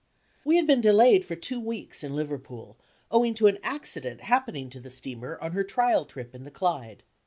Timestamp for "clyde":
6.49-7.03